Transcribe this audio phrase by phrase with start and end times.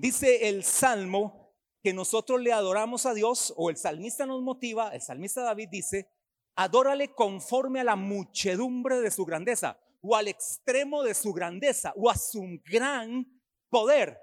[0.00, 5.02] Dice el Salmo que nosotros le adoramos a Dios, o el salmista nos motiva, el
[5.02, 6.10] salmista David dice,
[6.56, 12.08] adórale conforme a la muchedumbre de su grandeza, o al extremo de su grandeza, o
[12.08, 13.26] a su gran
[13.68, 14.18] poder.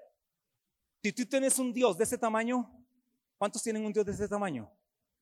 [1.04, 2.68] Si tú tienes un Dios de ese tamaño,
[3.38, 4.72] ¿cuántos tienen un Dios de ese tamaño?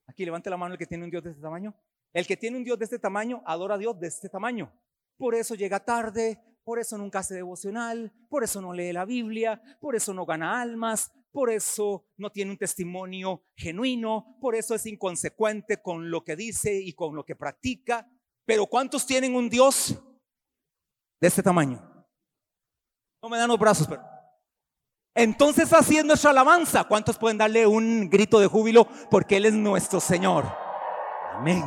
[0.07, 1.75] Aquí levante la mano el que tiene un Dios de ese tamaño.
[2.13, 4.71] El que tiene un Dios de este tamaño, adora a Dios de este tamaño.
[5.17, 9.61] Por eso llega tarde, por eso nunca hace devocional, por eso no lee la Biblia,
[9.79, 14.85] por eso no gana almas, por eso no tiene un testimonio genuino, por eso es
[14.87, 18.09] inconsecuente con lo que dice y con lo que practica.
[18.45, 19.95] Pero ¿cuántos tienen un Dios
[21.21, 21.79] de este tamaño?
[23.21, 24.03] No me dan los brazos, pero...
[25.13, 26.83] Entonces así es nuestra alabanza.
[26.83, 30.45] ¿Cuántos pueden darle un grito de júbilo porque Él es nuestro Señor?
[31.31, 31.63] Amén.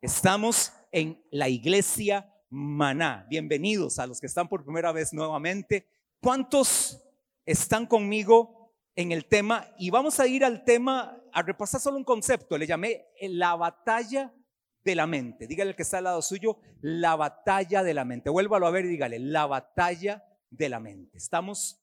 [0.00, 3.26] Estamos en la iglesia maná.
[3.28, 5.86] Bienvenidos a los que están por primera vez nuevamente.
[6.20, 7.00] ¿Cuántos
[7.46, 9.68] están conmigo en el tema?
[9.78, 12.58] Y vamos a ir al tema, a repasar solo un concepto.
[12.58, 14.34] Le llamé la batalla
[14.82, 15.46] de la mente.
[15.46, 18.30] Dígale al que está al lado suyo, la batalla de la mente.
[18.30, 21.18] Vuélvalo a ver y dígale, la batalla de la mente.
[21.18, 21.80] Estamos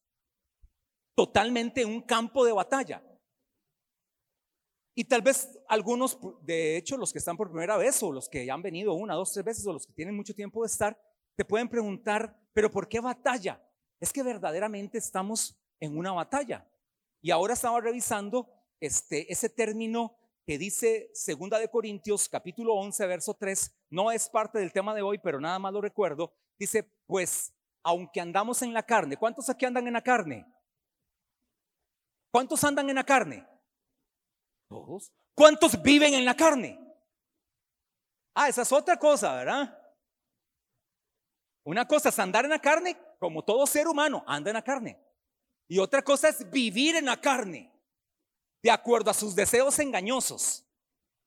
[1.15, 3.01] totalmente en un campo de batalla.
[4.99, 8.43] Y tal vez algunos, de hecho, los que están por primera vez o los que
[8.43, 10.99] ya han venido una, dos, tres veces o los que tienen mucho tiempo de estar,
[11.35, 13.63] te pueden preguntar, pero ¿por qué batalla?
[13.99, 16.67] Es que verdaderamente estamos en una batalla.
[17.21, 23.35] Y ahora estaba revisando este, ese término que dice Segunda de Corintios capítulo 11 verso
[23.35, 27.53] 3, no es parte del tema de hoy, pero nada más lo recuerdo, dice, pues
[27.83, 30.43] aunque andamos en la carne, ¿cuántos aquí andan en la carne?
[32.31, 33.47] ¿Cuántos andan en la carne?
[34.67, 35.11] Todos.
[35.33, 36.79] ¿Cuántos viven en la carne?
[38.33, 39.77] Ah, esa es otra cosa, ¿verdad?
[41.63, 44.99] Una cosa es andar en la carne, como todo ser humano, anda en la carne.
[45.67, 47.73] Y otra cosa es vivir en la carne,
[48.63, 50.65] de acuerdo a sus deseos engañosos,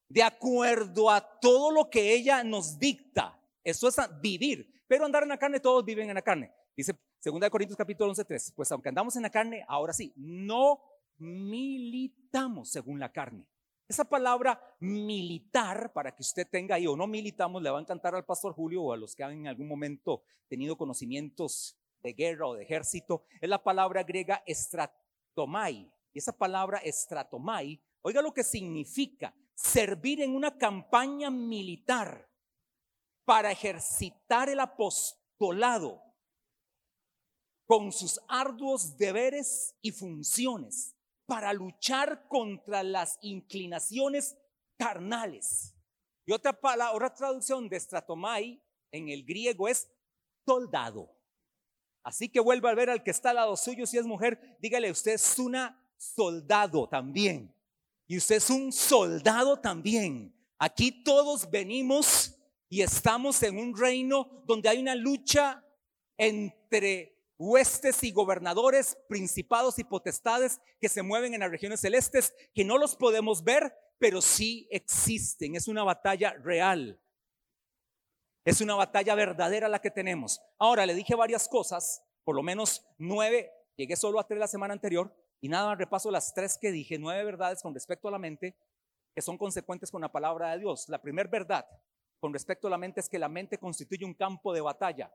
[0.09, 3.39] de acuerdo a todo lo que ella nos dicta.
[3.63, 4.83] Eso es vivir.
[4.87, 6.53] Pero andar en la carne, todos viven en la carne.
[6.75, 8.53] Dice 2 Corintios capítulo 11, 3.
[8.57, 10.81] Pues aunque andamos en la carne, ahora sí, no
[11.21, 13.47] militamos según la carne.
[13.89, 18.15] Esa palabra militar, para que usted tenga ahí, o no militamos, le va a encantar
[18.15, 22.47] al pastor Julio o a los que han en algún momento tenido conocimientos de guerra
[22.47, 25.93] o de ejército, es la palabra griega estratomai.
[26.13, 32.31] Y esa palabra estratomai, oiga lo que significa, servir en una campaña militar
[33.25, 36.01] para ejercitar el apostolado
[37.67, 40.97] con sus arduos deberes y funciones
[41.31, 44.37] para luchar contra las inclinaciones
[44.77, 45.77] carnales.
[46.27, 48.61] Y otra palabra, otra traducción de estratomai
[48.91, 49.89] en el griego es
[50.45, 51.09] soldado.
[52.03, 54.91] Así que vuelva a ver al que está al lado suyo, si es mujer, dígale,
[54.91, 57.55] usted es una soldado también.
[58.09, 60.35] Y usted es un soldado también.
[60.59, 62.35] Aquí todos venimos
[62.69, 65.65] y estamos en un reino donde hay una lucha
[66.19, 72.67] entre huestes y gobernadores, principados y potestades que se mueven en las regiones celestes, que
[72.67, 75.57] no los podemos ver, pero sí existen.
[75.57, 77.01] Es una batalla real.
[78.45, 80.43] Es una batalla verdadera la que tenemos.
[80.59, 84.75] Ahora, le dije varias cosas, por lo menos nueve, llegué solo a tres la semana
[84.75, 88.55] anterior, y nada, repaso las tres que dije, nueve verdades con respecto a la mente,
[89.15, 90.91] que son consecuentes con la palabra de Dios.
[90.91, 91.67] La primera verdad
[92.19, 95.11] con respecto a la mente es que la mente constituye un campo de batalla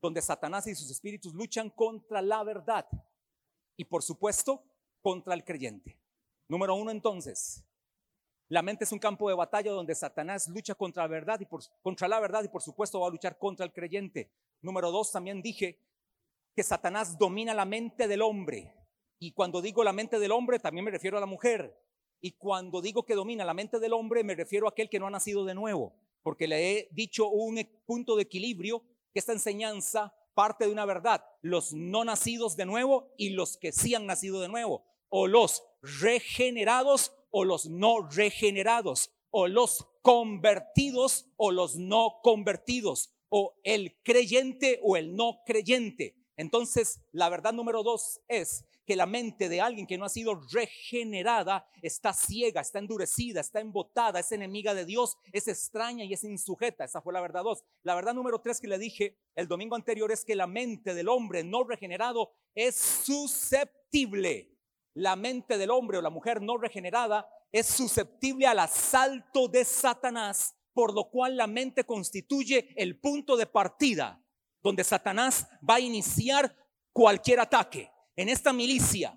[0.00, 2.86] donde Satanás y sus espíritus luchan contra la verdad
[3.76, 4.64] y por supuesto
[5.00, 5.98] contra el creyente.
[6.48, 7.64] Número uno entonces,
[8.48, 11.60] la mente es un campo de batalla donde Satanás lucha contra la verdad y por,
[11.82, 14.32] contra la verdad y por supuesto va a luchar contra el creyente.
[14.62, 15.78] Número dos, también dije
[16.54, 18.74] que Satanás domina la mente del hombre.
[19.18, 21.78] Y cuando digo la mente del hombre, también me refiero a la mujer.
[22.20, 25.06] Y cuando digo que domina la mente del hombre, me refiero a aquel que no
[25.06, 25.94] ha nacido de nuevo.
[26.22, 28.82] Porque le he dicho un punto de equilibrio
[29.18, 33.94] esta enseñanza parte de una verdad, los no nacidos de nuevo y los que sí
[33.94, 41.50] han nacido de nuevo, o los regenerados o los no regenerados, o los convertidos o
[41.50, 46.16] los no convertidos, o el creyente o el no creyente.
[46.36, 50.40] Entonces, la verdad número dos es que la mente de alguien que no ha sido
[50.50, 56.24] regenerada está ciega, está endurecida, está embotada, es enemiga de Dios, es extraña y es
[56.24, 56.84] insujeta.
[56.84, 57.62] Esa fue la verdad dos.
[57.82, 61.10] La verdad número tres que le dije el domingo anterior es que la mente del
[61.10, 64.56] hombre no regenerado es susceptible.
[64.94, 70.56] La mente del hombre o la mujer no regenerada es susceptible al asalto de Satanás,
[70.72, 74.24] por lo cual la mente constituye el punto de partida
[74.62, 76.56] donde Satanás va a iniciar
[76.90, 79.16] cualquier ataque en esta milicia,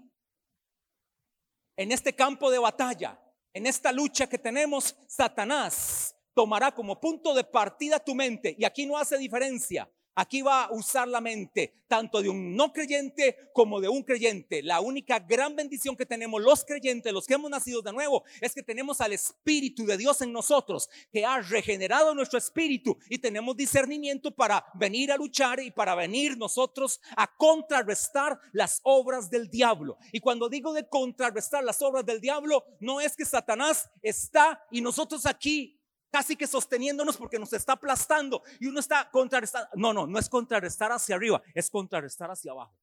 [1.75, 3.19] en este campo de batalla,
[3.51, 8.55] en esta lucha que tenemos, Satanás tomará como punto de partida tu mente.
[8.59, 12.71] Y aquí no hace diferencia Aquí va a usar la mente tanto de un no
[12.71, 14.61] creyente como de un creyente.
[14.61, 18.53] La única gran bendición que tenemos los creyentes, los que hemos nacido de nuevo, es
[18.53, 23.57] que tenemos al Espíritu de Dios en nosotros, que ha regenerado nuestro espíritu y tenemos
[23.57, 29.97] discernimiento para venir a luchar y para venir nosotros a contrarrestar las obras del diablo.
[30.11, 34.81] Y cuando digo de contrarrestar las obras del diablo, no es que Satanás está y
[34.81, 35.80] nosotros aquí
[36.11, 39.69] casi que sosteniéndonos porque nos está aplastando y uno está contrarrestando.
[39.75, 42.77] No, no, no es contrarrestar hacia arriba, es contrarrestar hacia abajo.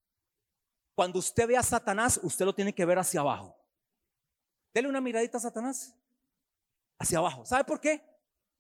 [0.95, 3.57] Cuando usted ve a Satanás, usted lo tiene que ver hacia abajo.
[4.75, 5.95] Dele una miradita a Satanás.
[6.99, 7.45] Hacia abajo.
[7.45, 8.03] ¿Sabe por qué?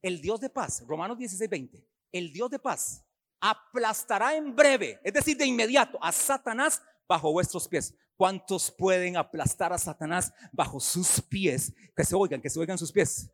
[0.00, 1.84] El Dios de paz, Romanos 16, 20.
[2.12, 3.04] El Dios de paz
[3.40, 7.94] aplastará en breve, es decir, de inmediato, a Satanás bajo vuestros pies.
[8.16, 11.72] ¿Cuántos pueden aplastar a Satanás bajo sus pies?
[11.96, 13.30] Que se oigan, que se oigan sus pies.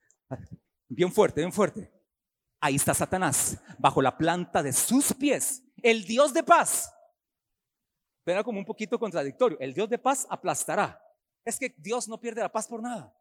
[0.89, 1.93] Bien fuerte, bien fuerte.
[2.61, 5.63] Ahí está Satanás, bajo la planta de sus pies.
[5.83, 6.95] El Dios de paz.
[8.25, 9.59] Era como un poquito contradictorio.
[9.61, 11.01] El Dios de paz aplastará.
[11.45, 13.15] Es que Dios no pierde la paz por nada.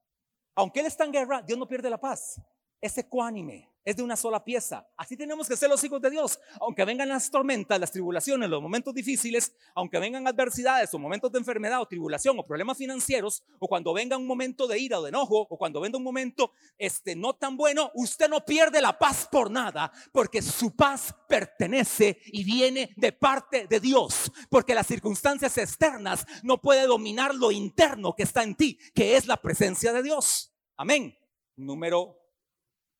[0.56, 2.42] Aunque Él está en guerra, Dios no pierde la paz.
[2.83, 4.88] Es ecuánime es de una sola pieza.
[4.95, 6.39] Así tenemos que ser los hijos de Dios.
[6.62, 11.39] Aunque vengan las tormentas, las tribulaciones, los momentos difíciles, aunque vengan adversidades o momentos de
[11.39, 15.09] enfermedad o tribulación o problemas financieros, o cuando venga un momento de ira o de
[15.09, 19.27] enojo, o cuando venga un momento este, no tan bueno, usted no pierde la paz
[19.30, 25.57] por nada, porque su paz pertenece y viene de parte de Dios, porque las circunstancias
[25.57, 30.03] externas no puede dominar lo interno que está en ti, que es la presencia de
[30.03, 30.53] Dios.
[30.77, 31.15] Amén.
[31.56, 32.23] Número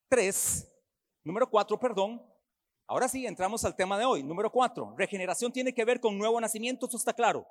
[0.08, 0.70] 3
[1.24, 2.22] Número cuatro, perdón.
[2.86, 4.22] Ahora sí, entramos al tema de hoy.
[4.22, 7.46] Número cuatro, regeneración tiene que ver con nuevo nacimiento, eso está claro.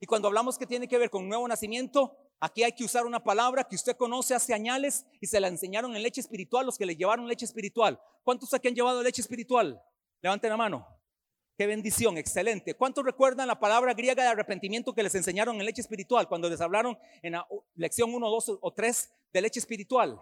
[0.00, 3.22] Y cuando hablamos que tiene que ver con nuevo nacimiento, aquí hay que usar una
[3.22, 6.86] palabra que usted conoce hace años y se la enseñaron en leche espiritual los que
[6.86, 8.00] le llevaron leche espiritual.
[8.22, 9.82] ¿Cuántos aquí han llevado leche espiritual?
[10.22, 10.86] Levanten la mano.
[11.58, 12.72] Qué bendición, excelente.
[12.72, 16.62] ¿Cuántos recuerdan la palabra griega de arrepentimiento que les enseñaron en leche espiritual cuando les
[16.62, 20.18] hablaron en la lección 1, 2 o 3 de leche espiritual?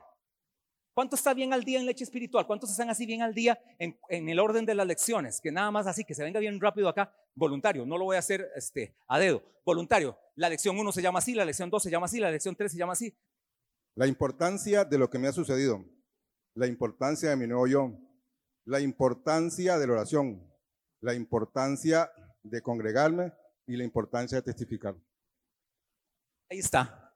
[0.98, 2.44] ¿Cuánto está bien al día en leche espiritual?
[2.44, 5.40] ¿Cuántos están así bien al día en, el orden de las lecciones?
[5.40, 7.86] Que nada más así, que se venga bien rápido acá, voluntario.
[7.86, 10.18] No lo voy a hacer este, a dedo, voluntario.
[10.34, 12.72] La lección 1 se llama así, la lección 2 se llama así, la lección 3
[12.72, 13.16] se llama así.
[13.94, 15.84] La importancia de lo que me ha sucedido,
[16.54, 17.96] la importancia de mi nuevo yo,
[18.64, 20.52] la importancia de la oración,
[21.00, 22.10] la importancia
[22.42, 23.32] de congregarme
[23.68, 24.96] y la importancia de testificar.
[26.50, 27.14] Ahí está.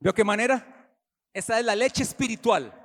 [0.00, 0.98] ¿Vio qué manera?
[1.32, 2.79] Esa es la leche espiritual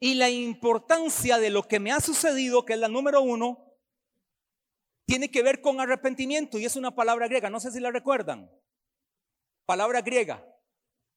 [0.00, 3.70] y la importancia de lo que me ha sucedido, que es la número uno,
[5.06, 8.50] tiene que ver con arrepentimiento y es una palabra griega, no sé si la recuerdan.
[9.66, 10.44] Palabra griega,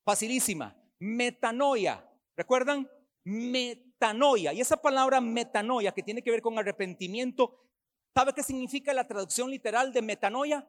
[0.04, 2.06] facilísima, metanoia.
[2.36, 2.90] ¿Recuerdan?
[3.24, 4.52] Metanoia.
[4.52, 7.70] Y esa palabra metanoia que tiene que ver con arrepentimiento,
[8.14, 10.68] ¿sabe qué significa la traducción literal de metanoia?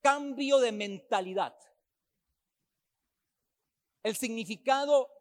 [0.00, 1.54] Cambio de mentalidad.
[4.02, 5.15] El significado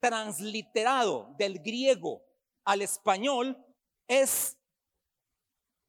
[0.00, 2.22] transliterado del griego
[2.64, 3.56] al español
[4.06, 4.56] es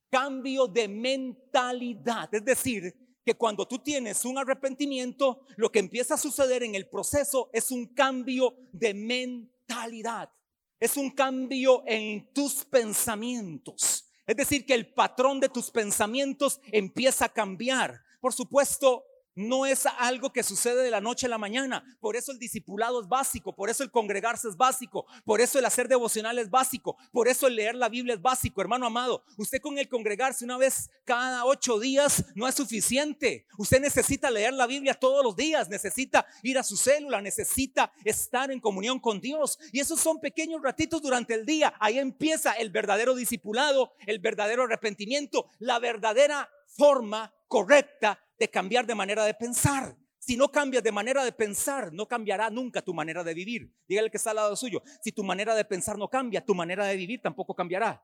[0.09, 2.33] cambio de mentalidad.
[2.33, 2.93] Es decir,
[3.25, 7.69] que cuando tú tienes un arrepentimiento, lo que empieza a suceder en el proceso es
[7.71, 10.31] un cambio de mentalidad.
[10.79, 14.09] Es un cambio en tus pensamientos.
[14.25, 18.01] Es decir, que el patrón de tus pensamientos empieza a cambiar.
[18.21, 19.03] Por supuesto,
[19.39, 21.83] no es algo que sucede de la noche a la mañana.
[22.01, 25.65] Por eso el discipulado es básico, por eso el congregarse es básico, por eso el
[25.65, 29.23] hacer devocional es básico, por eso el leer la Biblia es básico, hermano amado.
[29.37, 33.45] Usted con el congregarse una vez cada ocho días no es suficiente.
[33.57, 38.51] Usted necesita leer la Biblia todos los días, necesita ir a su célula, necesita estar
[38.51, 39.57] en comunión con Dios.
[39.71, 41.73] Y esos son pequeños ratitos durante el día.
[41.79, 48.95] Ahí empieza el verdadero discipulado, el verdadero arrepentimiento, la verdadera forma correcta de cambiar de
[48.95, 49.95] manera de pensar.
[50.17, 53.73] Si no cambias de manera de pensar, no cambiará nunca tu manera de vivir.
[53.87, 54.81] Dígale que está al lado suyo.
[55.01, 58.03] Si tu manera de pensar no cambia, tu manera de vivir tampoco cambiará.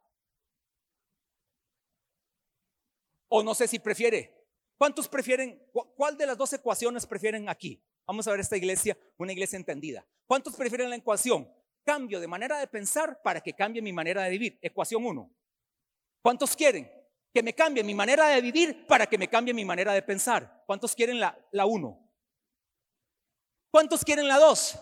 [3.27, 4.33] O no sé si prefiere.
[4.77, 5.61] ¿Cuántos prefieren?
[5.71, 7.81] ¿Cuál de las dos ecuaciones prefieren aquí?
[8.05, 10.05] Vamos a ver esta iglesia, una iglesia entendida.
[10.27, 11.49] ¿Cuántos prefieren la ecuación?
[11.83, 14.59] Cambio de manera de pensar para que cambie mi manera de vivir.
[14.61, 15.31] Ecuación 1.
[16.21, 16.89] ¿Cuántos quieren?
[17.35, 20.63] Que me cambie mi manera de vivir para que me cambie mi manera de pensar.
[20.65, 22.09] ¿Cuántos quieren la, la uno?
[23.69, 24.79] ¿Cuántos quieren la dos?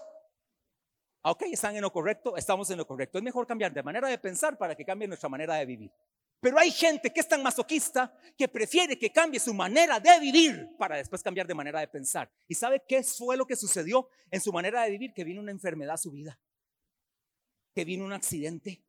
[1.24, 3.18] Ok, están en lo correcto, estamos en lo correcto.
[3.18, 5.92] Es mejor cambiar de manera de pensar para que cambie nuestra manera de vivir.
[6.40, 10.76] Pero hay gente que es tan masoquista que prefiere que cambie su manera de vivir
[10.78, 12.32] para después cambiar de manera de pensar.
[12.48, 15.12] ¿Y sabe qué fue lo que sucedió en su manera de vivir?
[15.12, 16.40] Que vino una enfermedad a su vida,
[17.74, 18.86] que vino un accidente,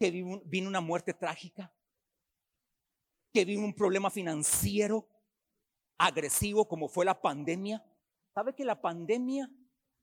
[0.00, 1.70] que vino una muerte trágica,
[3.32, 5.06] que vino un problema financiero
[5.98, 7.84] agresivo como fue la pandemia.
[8.34, 9.50] ¿Sabe que la pandemia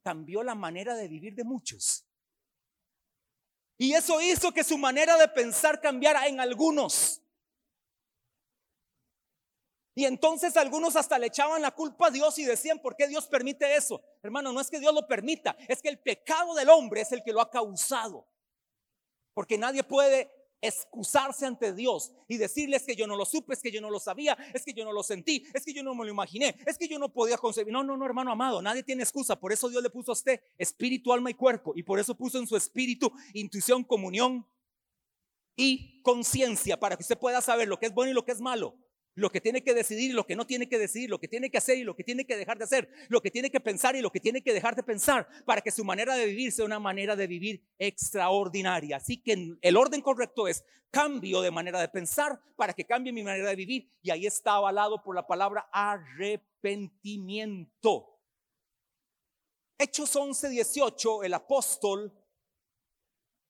[0.03, 2.05] cambió la manera de vivir de muchos?
[3.77, 7.21] Y eso hizo que su manera de pensar cambiara en algunos.
[9.97, 13.27] Y entonces algunos hasta le echaban la culpa a Dios y decían, ¿por qué Dios
[13.27, 14.03] permite eso?
[14.21, 17.23] Hermano, no es que Dios lo permita, es que el pecado del hombre es el
[17.23, 18.27] que lo ha causado.
[19.33, 20.29] Porque nadie puede
[20.67, 23.99] excusarse ante Dios y decirles que yo no lo supe, es que yo no lo
[23.99, 26.77] sabía, es que yo no lo sentí, es que yo no me lo imaginé, es
[26.77, 27.73] que yo no podía concebir.
[27.73, 29.39] No, no, no, hermano amado, nadie tiene excusa.
[29.39, 31.73] Por eso Dios le puso a usted espíritu, alma y cuerpo.
[31.75, 34.45] Y por eso puso en su espíritu intuición, comunión
[35.55, 38.41] y conciencia para que usted pueda saber lo que es bueno y lo que es
[38.41, 38.75] malo
[39.15, 41.49] lo que tiene que decidir y lo que no tiene que decidir, lo que tiene
[41.49, 43.95] que hacer y lo que tiene que dejar de hacer, lo que tiene que pensar
[43.95, 46.65] y lo que tiene que dejar de pensar, para que su manera de vivir sea
[46.65, 48.97] una manera de vivir extraordinaria.
[48.97, 53.23] Así que el orden correcto es cambio de manera de pensar para que cambie mi
[53.23, 53.89] manera de vivir.
[54.01, 58.11] Y ahí está avalado por la palabra arrepentimiento.
[59.77, 62.13] Hechos 11, 18, el apóstol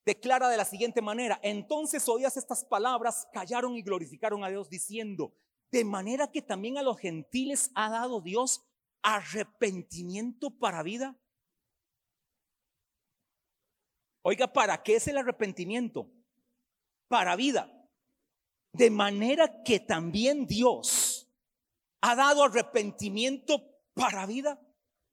[0.05, 5.33] declara de la siguiente manera, entonces oías estas palabras, callaron y glorificaron a Dios diciendo,
[5.71, 8.65] de manera que también a los gentiles ha dado Dios
[9.01, 11.19] arrepentimiento para vida.
[14.23, 16.11] Oiga, ¿para qué es el arrepentimiento?
[17.07, 17.71] Para vida.
[18.73, 21.29] De manera que también Dios
[22.01, 24.59] ha dado arrepentimiento para vida.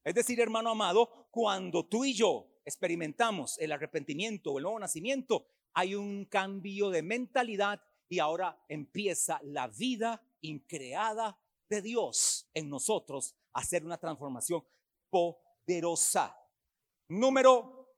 [0.04, 5.46] Es decir, hermano amado, cuando tú y yo experimentamos el arrepentimiento o el nuevo nacimiento,
[5.74, 13.34] hay un cambio de mentalidad y ahora empieza la vida increada de Dios en nosotros
[13.52, 14.64] hacer una transformación
[15.10, 16.36] poderosa.
[17.08, 17.94] Número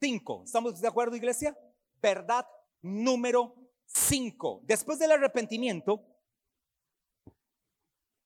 [0.00, 0.42] 5.
[0.44, 1.56] ¿Estamos de acuerdo, iglesia?
[2.00, 2.46] Verdad
[2.82, 3.54] número
[3.86, 4.62] 5.
[4.64, 6.04] Después del arrepentimiento,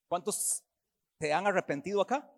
[0.09, 0.65] ¿cuántos
[1.19, 2.31] se han arrepentido acá?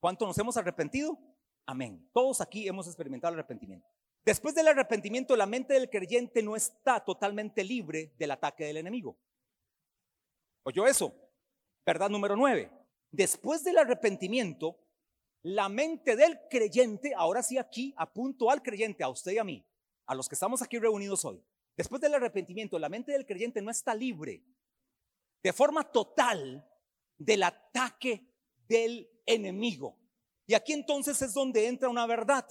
[0.00, 1.18] ¿Cuántos nos hemos arrepentido?
[1.66, 2.10] Amén.
[2.12, 3.88] Todos aquí hemos experimentado el arrepentimiento.
[4.24, 9.16] Después del arrepentimiento, la mente del creyente no está totalmente libre del ataque del enemigo.
[10.64, 11.14] ¿Oyó eso?
[11.84, 12.70] Verdad número nueve.
[13.10, 14.78] Después del arrepentimiento,
[15.42, 19.66] la mente del creyente, ahora sí aquí apunto al creyente, a usted y a mí,
[20.06, 21.44] a los que estamos aquí reunidos hoy.
[21.76, 24.44] Después del arrepentimiento, la mente del creyente no está libre
[25.42, 26.64] de forma total
[27.18, 28.28] del ataque
[28.68, 29.98] del enemigo.
[30.46, 32.46] Y aquí entonces es donde entra una verdad.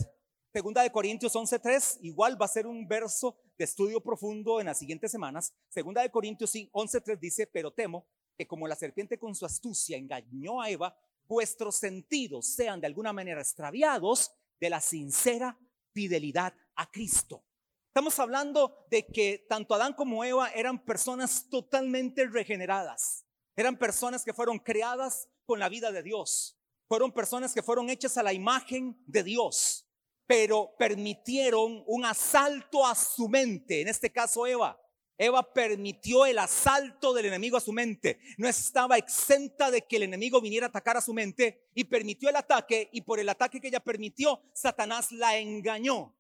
[0.51, 4.79] Segunda de Corintios 11:3, igual va a ser un verso de estudio profundo en las
[4.79, 5.53] siguientes semanas.
[5.69, 10.61] Segunda de Corintios 11:3 dice, pero temo que como la serpiente con su astucia engañó
[10.61, 15.59] a Eva, vuestros sentidos sean de alguna manera extraviados de la sincera
[15.93, 17.43] fidelidad a Cristo.
[17.89, 23.27] Estamos hablando de que tanto Adán como Eva eran personas totalmente regeneradas.
[23.55, 26.57] Eran personas que fueron creadas con la vida de Dios.
[26.87, 29.85] Fueron personas que fueron hechas a la imagen de Dios
[30.31, 34.81] pero permitieron un asalto a su mente, en este caso Eva.
[35.17, 38.17] Eva permitió el asalto del enemigo a su mente.
[38.37, 42.29] No estaba exenta de que el enemigo viniera a atacar a su mente y permitió
[42.29, 46.15] el ataque y por el ataque que ella permitió, Satanás la engañó.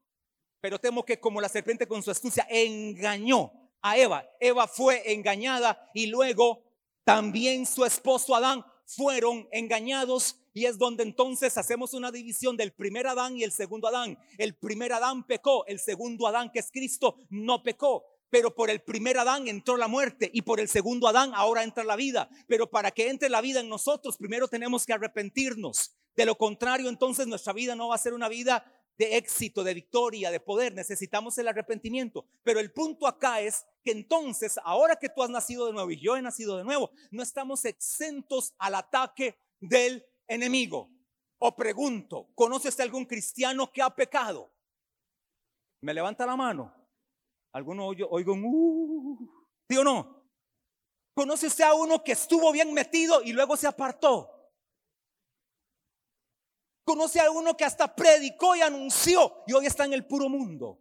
[0.59, 5.89] Pero temo que como la serpiente con su astucia engañó a Eva, Eva fue engañada
[5.93, 6.65] y luego
[7.05, 13.07] también su esposo Adán fueron engañados y es donde entonces hacemos una división del primer
[13.07, 14.17] Adán y el segundo Adán.
[14.37, 18.05] El primer Adán pecó, el segundo Adán que es Cristo no pecó.
[18.29, 21.83] Pero por el primer Adán entró la muerte y por el segundo Adán ahora entra
[21.83, 22.29] la vida.
[22.47, 25.95] Pero para que entre la vida en nosotros, primero tenemos que arrepentirnos.
[26.15, 28.65] De lo contrario, entonces nuestra vida no va a ser una vida
[29.01, 30.75] de éxito, de victoria, de poder.
[30.75, 32.27] Necesitamos el arrepentimiento.
[32.43, 35.99] Pero el punto acá es que entonces, ahora que tú has nacido de nuevo y
[35.99, 40.91] yo he nacido de nuevo, no estamos exentos al ataque del enemigo.
[41.39, 44.53] O pregunto, ¿conoces a algún cristiano que ha pecado?
[45.81, 46.71] Me levanta la mano.
[47.53, 50.23] Alguno oigo un uh, ¿sí o no?
[51.15, 54.40] ¿Conoces a uno que estuvo bien metido y luego se apartó?
[56.91, 60.77] ¿Conoce a uno que hasta predicó y anunció y hoy está en el puro mundo?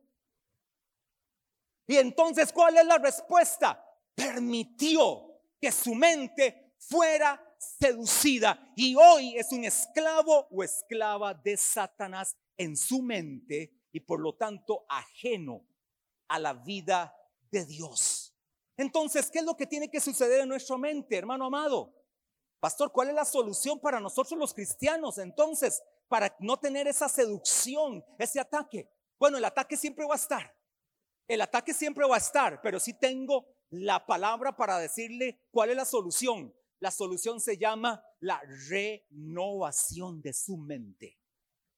[1.86, 3.80] Y entonces, ¿cuál es la respuesta?
[4.12, 12.36] Permitió que su mente fuera seducida y hoy es un esclavo o esclava de Satanás
[12.56, 15.64] en su mente y por lo tanto ajeno
[16.26, 17.14] a la vida
[17.52, 18.34] de Dios.
[18.76, 21.94] Entonces, ¿qué es lo que tiene que suceder en nuestra mente, hermano amado?
[22.58, 25.16] Pastor, ¿cuál es la solución para nosotros los cristianos?
[25.18, 28.90] Entonces, para no tener esa seducción, ese ataque.
[29.16, 30.52] Bueno, el ataque siempre va a estar.
[31.28, 35.76] El ataque siempre va a estar, pero si tengo la palabra para decirle cuál es
[35.76, 36.52] la solución.
[36.80, 41.16] La solución se llama la renovación de su mente.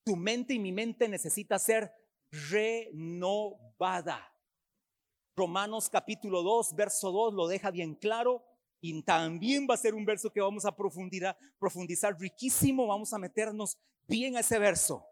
[0.03, 1.93] Tu mente y mi mente necesita ser
[2.49, 4.35] renovada.
[5.35, 8.43] Romanos capítulo 2, verso 2 lo deja bien claro
[8.85, 13.17] y también va a ser un verso que vamos a profundizar, profundizar riquísimo, vamos a
[13.17, 13.77] meternos
[14.09, 15.05] bien a ese verso.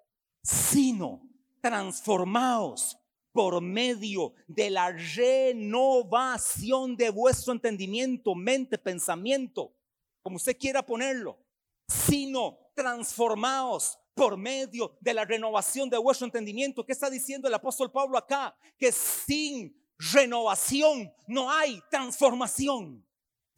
[0.44, 1.22] Sino
[1.62, 2.98] transformaos
[3.32, 9.74] por medio de la renovación de vuestro entendimiento, mente, pensamiento,
[10.22, 11.40] como usted quiera ponerlo,
[11.88, 16.86] sino transformaos por medio de la renovación de vuestro entendimiento.
[16.86, 18.54] ¿Qué está diciendo el apóstol Pablo acá?
[18.78, 23.06] Que sin renovación no hay transformación.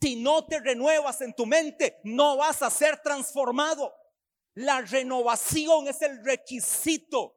[0.04, 3.90] Si no te renuevas en tu mente, no vas a ser transformado.
[4.52, 7.34] La renovación es el requisito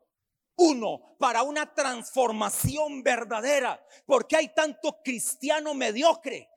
[0.57, 3.81] uno para una transformación verdadera.
[4.05, 6.49] Porque hay tanto cristiano mediocre,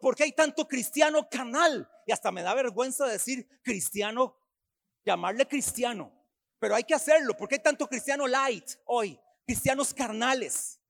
[0.00, 1.88] porque hay tanto cristiano canal.
[2.04, 4.36] Y hasta me da vergüenza decir cristiano,
[5.04, 6.10] llamarle cristiano.
[6.58, 10.80] Pero hay que hacerlo, porque hay tanto cristiano light hoy, cristianos carnales,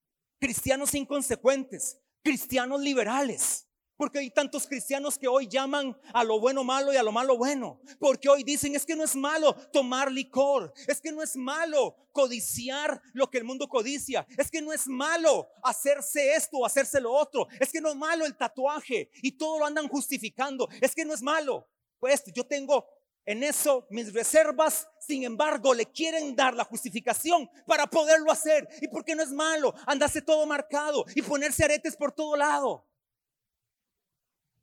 [0.40, 3.68] cristianos inconsecuentes, cristianos liberales.
[3.96, 7.36] Porque hay tantos cristianos que hoy llaman a lo bueno malo y a lo malo
[7.36, 7.80] bueno.
[8.00, 10.72] Porque hoy dicen, es que no es malo tomar licor.
[10.88, 14.26] Es que no es malo codiciar lo que el mundo codicia.
[14.36, 17.46] Es que no es malo hacerse esto o hacerse lo otro.
[17.60, 19.10] Es que no es malo el tatuaje.
[19.22, 20.68] Y todo lo andan justificando.
[20.80, 21.68] Es que no es malo.
[22.00, 22.86] Pues yo tengo
[23.24, 24.88] en eso mis reservas.
[24.98, 28.68] Sin embargo, le quieren dar la justificación para poderlo hacer.
[28.80, 32.84] Y porque no es malo andarse todo marcado y ponerse aretes por todo lado.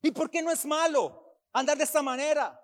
[0.01, 2.59] ¿Y por qué no es malo andar de esta manera?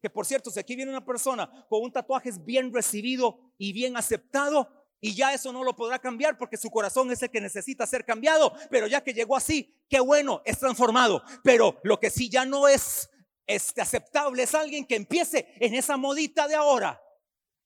[0.00, 3.72] Que por cierto, si aquí viene una persona con un tatuaje es bien recibido y
[3.72, 4.68] bien aceptado,
[5.00, 8.04] y ya eso no lo podrá cambiar porque su corazón es el que necesita ser
[8.04, 8.52] cambiado.
[8.70, 11.22] Pero ya que llegó así, qué bueno, es transformado.
[11.44, 13.08] Pero lo que sí ya no es
[13.46, 17.00] este, aceptable es alguien que empiece en esa modita de ahora,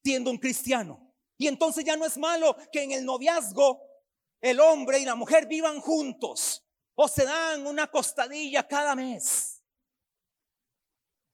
[0.05, 1.15] siendo un cristiano.
[1.39, 3.81] Y entonces ya no es malo que en el noviazgo
[4.41, 6.63] el hombre y la mujer vivan juntos
[6.95, 9.63] o se dan una costadilla cada mes.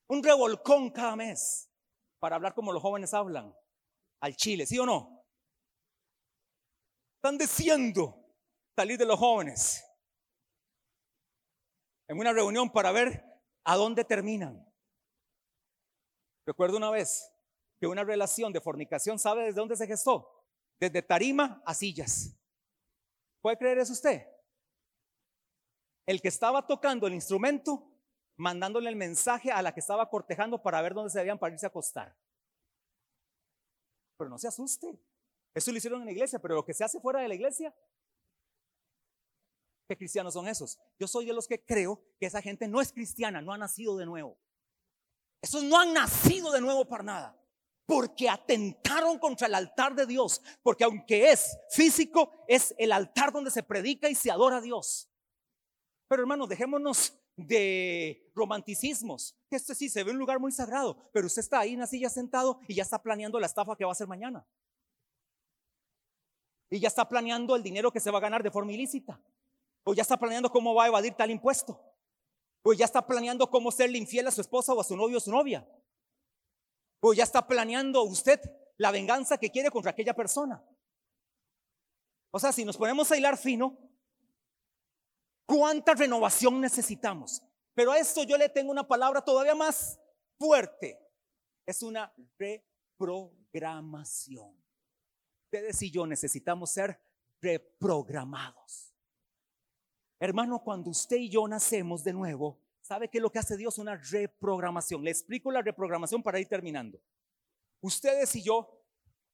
[0.09, 1.71] Un revolcón cada mes.
[2.19, 3.55] Para hablar como los jóvenes hablan.
[4.21, 5.25] Al chile, ¿sí o no?
[7.17, 8.25] Están diciendo
[8.77, 9.85] salir de los jóvenes.
[12.09, 13.25] En una reunión para ver
[13.65, 14.65] a dónde terminan.
[16.47, 17.31] Recuerdo una vez
[17.79, 20.45] que una relación de fornicación, ¿sabe desde dónde se gestó?
[20.81, 22.35] Desde tarima a sillas.
[23.43, 24.27] ¿Puede creer eso usted?
[26.09, 27.87] El que estaba tocando el instrumento,
[28.39, 31.67] mandándole el mensaje a la que estaba cortejando para ver dónde se debían para irse
[31.67, 32.17] a acostar.
[34.17, 34.99] Pero no se asuste.
[35.55, 37.77] Eso lo hicieron en la iglesia, pero lo que se hace fuera de la iglesia,
[39.87, 40.79] ¿qué cristianos son esos?
[40.99, 43.99] Yo soy de los que creo que esa gente no es cristiana, no ha nacido
[43.99, 44.39] de nuevo.
[45.43, 47.45] Esos no han nacido de nuevo para nada.
[47.85, 50.41] Porque atentaron contra el altar de Dios.
[50.63, 55.11] Porque aunque es físico, es el altar donde se predica y se adora a Dios.
[56.09, 59.37] Pero hermanos, dejémonos de romanticismos.
[59.51, 62.09] Este sí se ve un lugar muy sagrado, pero usted está ahí en la silla
[62.09, 64.47] sentado y ya está planeando la estafa que va a hacer mañana.
[66.71, 69.21] Y ya está planeando el dinero que se va a ganar de forma ilícita.
[69.85, 71.81] O ya está planeando cómo va a evadir tal impuesto.
[72.63, 75.21] O ya está planeando cómo serle infiel a su esposa o a su novio o
[75.21, 75.67] su novia.
[77.01, 78.41] O ya está planeando usted
[78.77, 80.63] la venganza que quiere contra aquella persona.
[82.31, 83.79] O sea, si nos ponemos a hilar fino,
[85.49, 87.43] ¿Cuánta renovación necesitamos?
[87.75, 89.99] Pero a esto yo le tengo una palabra todavía más
[90.39, 91.01] fuerte.
[91.65, 94.55] Es una reprogramación.
[95.45, 97.01] Ustedes y yo necesitamos ser
[97.41, 98.93] reprogramados.
[100.21, 103.79] Hermano, cuando usted y yo nacemos de nuevo, ¿sabe qué es lo que hace Dios?
[103.79, 105.03] Una reprogramación.
[105.03, 107.01] Le explico la reprogramación para ir terminando.
[107.81, 108.78] Ustedes y yo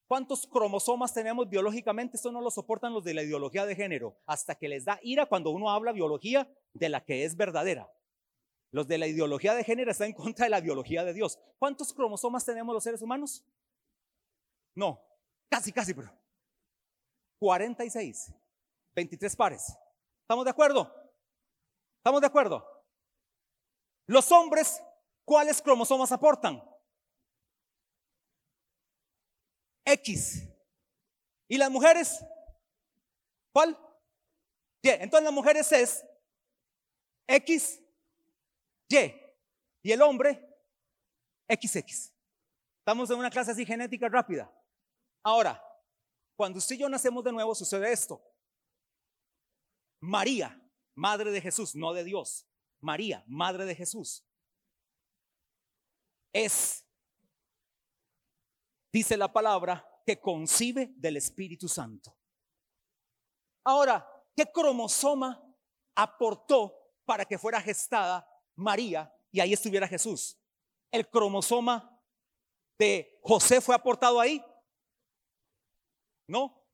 [0.07, 2.17] ¿Cuántos cromosomas tenemos biológicamente?
[2.17, 5.27] Eso no lo soportan los de la ideología de género, hasta que les da ira
[5.27, 7.91] cuando uno habla biología de la que es verdadera.
[8.71, 11.39] Los de la ideología de género están en contra de la biología de Dios.
[11.59, 13.45] ¿Cuántos cromosomas tenemos los seres humanos?
[14.75, 15.01] No,
[15.49, 16.11] casi, casi, pero
[17.39, 18.33] 46,
[18.95, 19.79] 23 pares.
[20.23, 20.93] ¿Estamos de acuerdo?
[21.99, 22.67] ¿Estamos de acuerdo?
[24.07, 24.83] Los hombres,
[25.25, 26.63] ¿cuáles cromosomas aportan?
[29.85, 30.49] X.
[31.49, 32.25] ¿Y las mujeres?
[33.53, 33.79] ¿Cuál?
[34.83, 34.89] Y.
[34.89, 36.05] Entonces las mujeres es
[37.27, 37.83] X,
[38.89, 39.15] Y.
[39.83, 40.47] Y el hombre,
[41.49, 42.13] XX.
[42.79, 44.51] Estamos en una clase así genética rápida.
[45.23, 45.63] Ahora,
[46.37, 48.23] cuando usted y yo nacemos de nuevo, sucede esto.
[50.01, 50.61] María,
[50.95, 52.47] madre de Jesús, no de Dios.
[52.81, 54.23] María, madre de Jesús,
[56.35, 56.84] es,
[58.95, 62.17] dice la palabra, que concibe del Espíritu Santo.
[63.65, 65.43] Ahora, ¿qué cromosoma
[65.97, 70.39] aportó para que fuera gestada María y ahí estuviera Jesús?
[70.93, 72.01] ¿El cromosoma
[72.79, 74.41] de José fue aportado ahí?
[76.29, 76.65] No,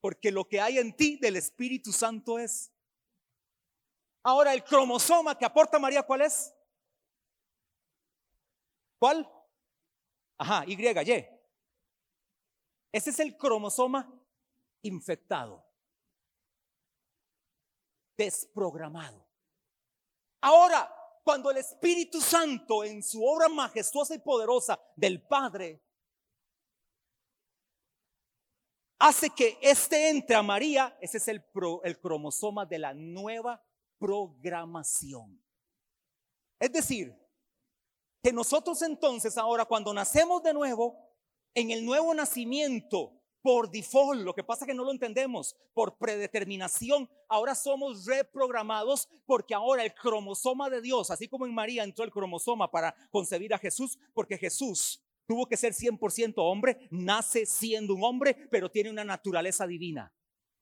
[0.00, 2.72] porque lo que hay en ti del Espíritu Santo es.
[4.24, 6.54] Ahora, el cromosoma que aporta María, ¿cuál es?
[8.98, 9.30] ¿Cuál?
[10.38, 11.35] Ajá, Y, Y.
[12.96, 14.10] Ese es el cromosoma
[14.80, 15.62] infectado,
[18.16, 19.22] desprogramado.
[20.40, 20.90] Ahora,
[21.22, 25.84] cuando el Espíritu Santo en su obra majestuosa y poderosa del Padre
[28.98, 31.44] hace que este entre a María, ese es el,
[31.84, 33.62] el cromosoma de la nueva
[33.98, 35.38] programación.
[36.58, 37.14] Es decir,
[38.22, 41.05] que nosotros entonces ahora cuando nacemos de nuevo,
[41.56, 45.96] en el nuevo nacimiento, por default, lo que pasa es que no lo entendemos, por
[45.96, 52.04] predeterminación, ahora somos reprogramados porque ahora el cromosoma de Dios, así como en María entró
[52.04, 57.94] el cromosoma para concebir a Jesús, porque Jesús tuvo que ser 100% hombre, nace siendo
[57.94, 60.12] un hombre, pero tiene una naturaleza divina.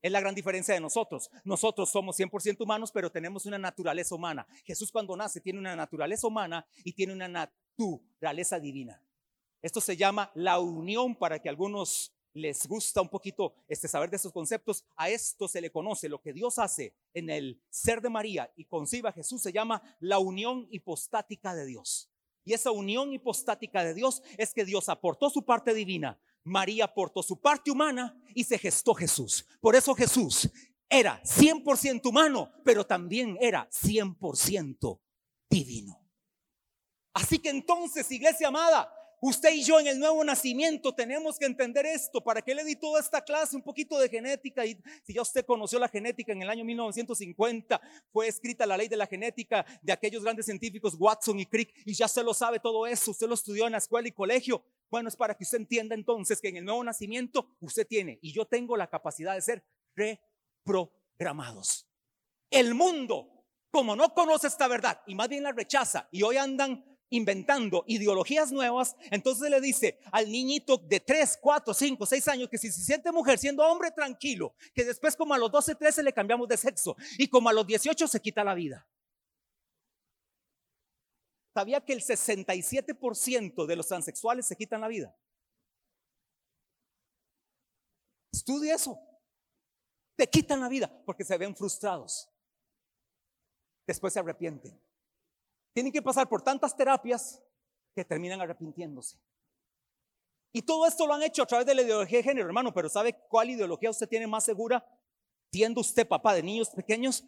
[0.01, 1.29] Es la gran diferencia de nosotros.
[1.43, 4.47] Nosotros somos 100% humanos, pero tenemos una naturaleza humana.
[4.63, 9.04] Jesús cuando nace tiene una naturaleza humana y tiene una naturaleza divina.
[9.65, 14.17] Esto se llama la unión para que algunos les gusta un poquito este saber de
[14.17, 14.85] estos conceptos.
[14.95, 18.65] A esto se le conoce lo que Dios hace en el ser de María y
[18.65, 22.11] conciba a Jesús se llama la unión hipostática de Dios.
[22.43, 27.23] Y esa unión hipostática de Dios es que Dios aportó su parte divina, María aportó
[27.23, 29.47] su parte humana y se gestó Jesús.
[29.59, 30.47] Por eso Jesús
[30.87, 34.99] era 100% humano, pero también era 100%
[35.49, 36.07] divino.
[37.15, 38.91] Así que entonces, iglesia amada,
[39.27, 42.23] Usted y yo en el nuevo nacimiento tenemos que entender esto.
[42.23, 43.55] ¿Para qué le di toda esta clase?
[43.55, 44.63] Un poquito de genética.
[44.67, 47.81] Y si ya usted conoció la genética en el año 1950,
[48.13, 51.73] fue escrita la ley de la genética de aquellos grandes científicos Watson y Crick.
[51.87, 53.09] Y ya se lo sabe todo eso.
[53.09, 54.63] Usted lo estudió en la escuela y colegio.
[54.91, 58.31] Bueno, es para que usted entienda entonces que en el nuevo nacimiento usted tiene y
[58.31, 61.87] yo tengo la capacidad de ser reprogramados.
[62.51, 66.94] El mundo, como no conoce esta verdad y más bien la rechaza y hoy andan
[67.09, 72.57] inventando ideologías nuevas, entonces le dice al niñito de 3, 4, 5, 6 años que
[72.57, 76.13] si se siente mujer siendo hombre tranquilo, que después como a los 12, 13 le
[76.13, 78.87] cambiamos de sexo y como a los 18 se quita la vida.
[81.53, 85.15] ¿Sabía que el 67% de los transexuales se quitan la vida?
[88.33, 88.99] Estudia eso.
[90.17, 92.29] Te quitan la vida porque se ven frustrados.
[93.87, 94.84] Después se arrepienten.
[95.75, 97.43] Tienen que pasar por tantas terapias
[97.93, 99.19] que terminan arrepintiéndose.
[100.53, 102.87] Y todo esto lo han hecho a través de la ideología de género, hermano, pero
[102.87, 104.87] ¿sabe cuál ideología usted tiene más segura?
[105.51, 107.25] Siendo usted papá de niños pequeños,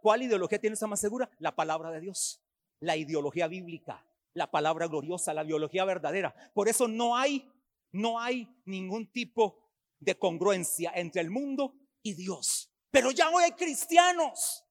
[0.00, 1.30] ¿cuál ideología tiene más segura?
[1.38, 2.42] La palabra de Dios,
[2.80, 6.34] la ideología bíblica, la palabra gloriosa, la biología verdadera.
[6.54, 7.46] Por eso no hay,
[7.90, 12.72] no hay ningún tipo de congruencia entre el mundo y Dios.
[12.90, 14.64] Pero ya hoy hay cristianos.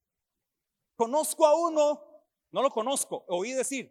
[0.96, 2.11] Conozco a uno
[2.52, 3.90] no lo conozco, oí decir.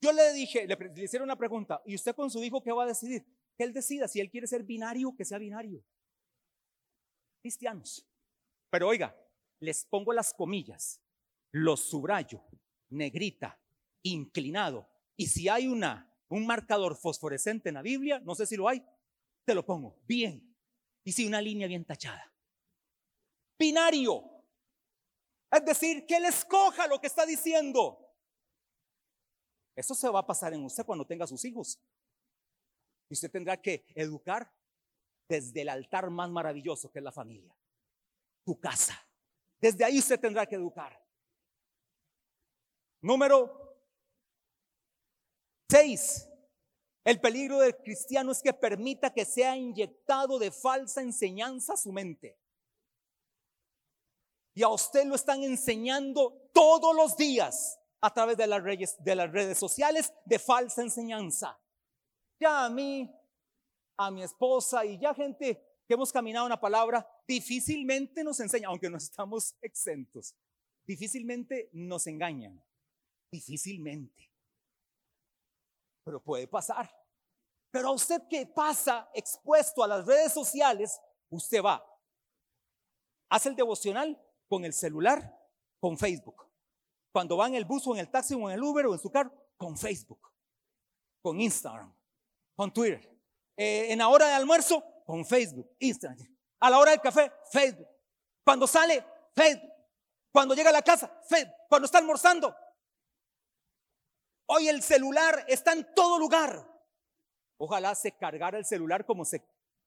[0.00, 2.86] Yo le dije, le, hicieron una pregunta, ¿y usted con su hijo qué va a
[2.86, 3.24] decidir?
[3.56, 5.82] Que él decida, si él quiere ser binario, que sea binario.
[7.40, 8.06] Cristianos.
[8.70, 9.16] Pero oiga,
[9.60, 11.00] les pongo las comillas,
[11.52, 12.42] los subrayo,
[12.90, 13.60] negrita,
[14.02, 14.88] inclinado.
[15.16, 18.84] Y si hay una, un marcador fosforescente en la Biblia, no sé si lo hay,
[19.44, 20.54] te lo pongo bien.
[21.04, 22.34] Y si una línea bien tachada.
[23.58, 24.35] Binario.
[25.50, 27.98] Es decir, que Él escoja lo que está diciendo.
[29.74, 31.78] Eso se va a pasar en usted cuando tenga sus hijos.
[33.08, 34.50] Y usted tendrá que educar
[35.28, 37.54] desde el altar más maravilloso que es la familia,
[38.44, 38.94] tu casa.
[39.60, 41.00] Desde ahí usted tendrá que educar.
[43.00, 43.78] Número
[45.68, 46.28] 6.
[47.04, 51.92] El peligro del cristiano es que permita que sea inyectado de falsa enseñanza a su
[51.92, 52.36] mente.
[54.56, 59.14] Y a usted lo están enseñando todos los días a través de las redes, de
[59.14, 61.60] las redes sociales de falsa enseñanza.
[62.40, 63.14] Ya a mí,
[63.98, 68.70] a mi esposa y ya gente que hemos caminado en la palabra, difícilmente nos enseñan,
[68.70, 70.34] aunque no estamos exentos,
[70.86, 72.64] difícilmente nos engañan.
[73.30, 74.32] Difícilmente.
[76.02, 76.90] Pero puede pasar.
[77.70, 81.84] Pero a usted que pasa expuesto a las redes sociales, usted va,
[83.28, 85.38] hace el devocional con el celular,
[85.80, 86.46] con Facebook.
[87.12, 88.98] Cuando va en el bus o en el taxi o en el Uber o en
[88.98, 90.30] su carro, con Facebook,
[91.22, 91.94] con Instagram,
[92.54, 93.10] con Twitter.
[93.56, 96.36] Eh, en la hora de almuerzo, con Facebook, Instagram.
[96.60, 97.88] A la hora del café, Facebook.
[98.44, 99.04] Cuando sale,
[99.34, 99.72] Facebook.
[100.30, 101.54] Cuando llega a la casa, Facebook.
[101.68, 102.54] Cuando está almorzando.
[104.48, 106.70] Hoy el celular está en todo lugar.
[107.58, 109.42] Ojalá se cargara el celular como se,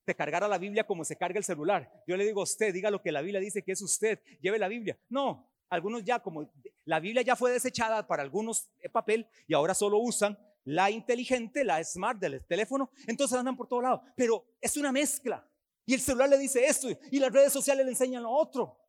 [0.09, 1.87] se cargara la Biblia como se carga el celular.
[2.07, 4.57] Yo le digo a usted, diga lo que la Biblia dice que es usted, lleve
[4.57, 4.97] la Biblia.
[5.07, 6.51] No, algunos ya como
[6.85, 11.83] la Biblia ya fue desechada para algunos papel y ahora solo usan la inteligente, la
[11.83, 14.01] smart del teléfono, entonces andan por todo lado.
[14.15, 15.47] Pero es una mezcla.
[15.85, 18.79] Y el celular le dice esto y las redes sociales le enseñan lo otro.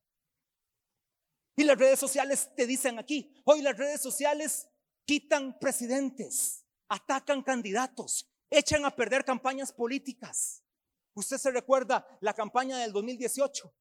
[1.55, 4.71] Y las redes sociales te dicen aquí, hoy las redes sociales
[5.05, 10.65] quitan presidentes, atacan candidatos, echan a perder campañas políticas.
[11.15, 13.73] Usted se recuerda la campaña del 2018,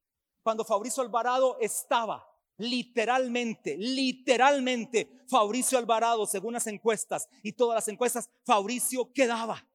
[0.41, 2.25] cuando Fabricio Alvarado estaba
[2.59, 9.65] literalmente, literalmente, Fabricio Alvarado, según las encuestas y todas las encuestas, Fabricio quedaba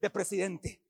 [0.00, 0.82] de presidente.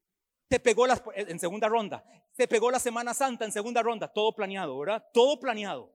[0.48, 2.04] Te pegó las, en segunda ronda,
[2.36, 5.04] te pegó la Semana Santa en segunda ronda, todo planeado, ¿verdad?
[5.12, 5.92] Todo planeado.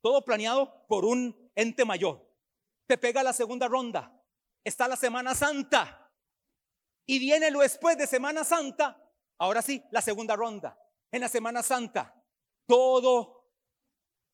[0.00, 2.26] Todo planeado por un ente mayor.
[2.86, 4.12] Te pega la segunda ronda,
[4.64, 6.10] está la Semana Santa.
[7.06, 9.09] Y viene lo después de Semana Santa,
[9.40, 10.78] ahora sí, la segunda ronda.
[11.10, 12.14] En la Semana Santa,
[12.66, 13.48] todo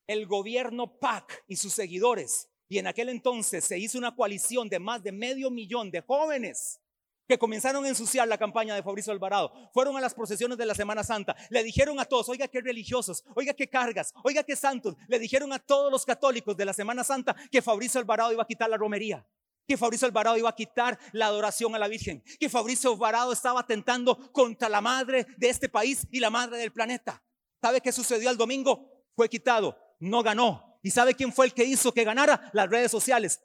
[0.05, 4.79] el gobierno PAC y sus seguidores, y en aquel entonces se hizo una coalición de
[4.79, 6.81] más de medio millón de jóvenes
[7.27, 10.75] que comenzaron a ensuciar la campaña de Fabricio Alvarado, fueron a las procesiones de la
[10.75, 14.95] Semana Santa, le dijeron a todos, oiga qué religiosos, oiga qué cargas, oiga qué santos,
[15.07, 18.47] le dijeron a todos los católicos de la Semana Santa que Fabricio Alvarado iba a
[18.47, 19.25] quitar la romería,
[19.67, 23.59] que Fabricio Alvarado iba a quitar la adoración a la Virgen, que Fabricio Alvarado estaba
[23.59, 27.21] atentando contra la madre de este país y la madre del planeta.
[27.61, 29.03] ¿Sabe qué sucedió el domingo?
[29.15, 30.79] Fue quitado no ganó.
[30.81, 32.49] ¿Y sabe quién fue el que hizo que ganara?
[32.53, 33.41] Las redes sociales.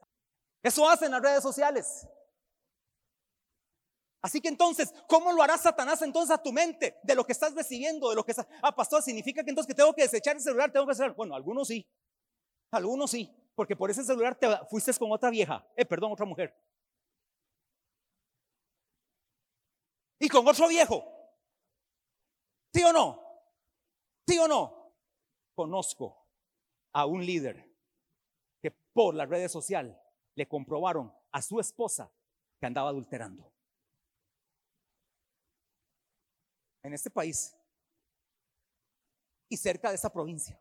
[0.63, 2.07] Eso hacen las redes sociales.
[4.21, 7.55] Así que entonces, ¿cómo lo hará Satanás entonces a tu mente de lo que estás
[7.55, 8.47] recibiendo, de lo que estás...
[8.63, 11.13] Ah, pastor, significa que entonces que tengo que desechar el celular, tengo que hacer...
[11.15, 11.85] Bueno, algunos sí,
[12.71, 16.55] algunos sí, porque por ese celular te fuiste con otra vieja, eh, perdón, otra mujer.
[20.19, 21.05] Y con otro viejo.
[22.73, 23.21] ¿Sí o no?
[24.27, 24.95] ¿Sí o no?
[25.55, 26.29] Conozco
[26.93, 27.71] a un líder
[28.63, 29.97] que por las redes sociales
[30.35, 32.11] le comprobaron a su esposa
[32.59, 33.53] que andaba adulterando.
[36.85, 37.57] En este país
[39.49, 40.59] y cerca de esa provincia.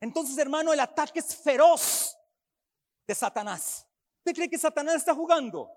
[0.00, 2.16] Entonces, hermano, el ataque es feroz
[3.06, 3.86] de Satanás.
[4.18, 5.70] ¿Usted cree que Satanás está jugando?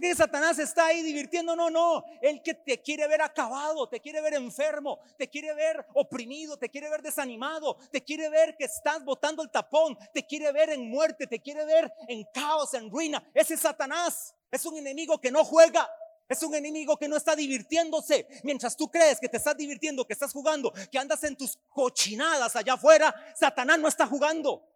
[0.00, 1.54] que Satanás está ahí divirtiendo?
[1.56, 2.04] No, no.
[2.20, 6.68] Él que te quiere ver acabado, te quiere ver enfermo, te quiere ver oprimido, te
[6.68, 10.88] quiere ver desanimado, te quiere ver que estás botando el tapón, te quiere ver en
[10.88, 13.22] muerte, te quiere ver en caos, en ruina.
[13.34, 15.88] Ese Satanás es un enemigo que no juega.
[16.28, 18.26] Es un enemigo que no está divirtiéndose.
[18.44, 22.56] Mientras tú crees que te estás divirtiendo, que estás jugando, que andas en tus cochinadas
[22.56, 24.66] allá afuera, Satanás no está jugando.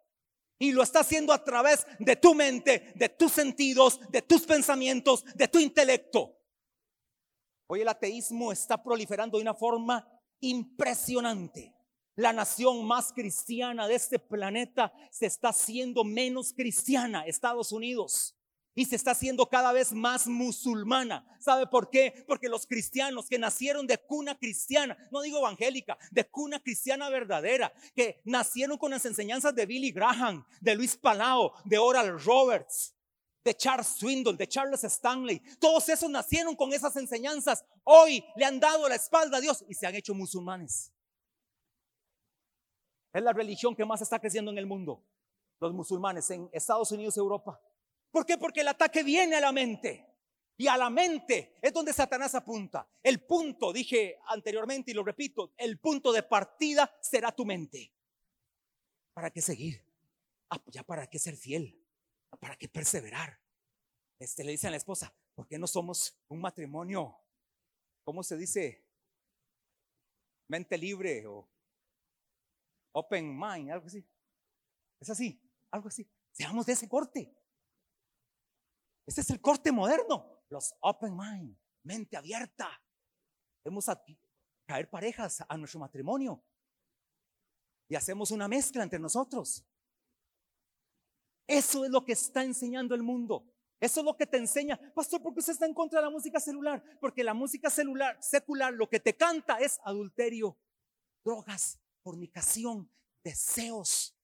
[0.59, 5.23] Y lo está haciendo a través de tu mente, de tus sentidos, de tus pensamientos,
[5.35, 6.37] de tu intelecto.
[7.67, 10.07] Hoy el ateísmo está proliferando de una forma
[10.41, 11.73] impresionante.
[12.15, 18.35] La nación más cristiana de este planeta se está haciendo menos cristiana, Estados Unidos
[18.79, 21.27] y se está haciendo cada vez más musulmana.
[21.37, 22.23] ¿Sabe por qué?
[22.25, 27.73] Porque los cristianos que nacieron de cuna cristiana, no digo evangélica, de cuna cristiana verdadera,
[27.93, 32.95] que nacieron con las enseñanzas de Billy Graham, de Luis Palao, de Oral Roberts,
[33.43, 37.65] de Charles Swindle, de Charles Stanley, todos esos nacieron con esas enseñanzas.
[37.83, 40.93] Hoy le han dado la espalda a Dios y se han hecho musulmanes.
[43.11, 45.03] Es la religión que más está creciendo en el mundo,
[45.59, 47.59] los musulmanes en Estados Unidos Europa.
[48.11, 48.37] ¿Por qué?
[48.37, 50.05] Porque el ataque viene a la mente.
[50.57, 52.85] Y a la mente es donde Satanás apunta.
[53.01, 57.93] El punto, dije anteriormente y lo repito, el punto de partida será tu mente.
[59.13, 59.81] ¿Para qué seguir?
[60.49, 61.81] Ah, pues ya para qué ser fiel.
[62.39, 63.39] ¿Para qué perseverar?
[64.19, 67.17] Este le dice a la esposa, ¿por qué no somos un matrimonio?
[68.03, 68.85] ¿Cómo se dice?
[70.49, 71.49] Mente libre o
[72.91, 74.05] open mind, algo así.
[74.99, 75.41] Es así,
[75.71, 76.05] algo así.
[76.33, 77.33] Seamos de ese corte.
[79.09, 80.39] Este es el corte moderno.
[80.49, 82.69] Los open mind, mente abierta.
[83.65, 83.99] Hemos a
[84.67, 86.45] caer parejas a nuestro matrimonio
[87.87, 89.65] y hacemos una mezcla entre nosotros.
[91.47, 93.51] Eso es lo que está enseñando el mundo.
[93.79, 94.79] Eso es lo que te enseña.
[94.93, 96.83] Pastor, ¿por qué usted está en contra de la música celular?
[97.01, 100.55] Porque la música celular, secular, lo que te canta es adulterio,
[101.25, 102.91] drogas, fornicación,
[103.23, 104.15] deseos,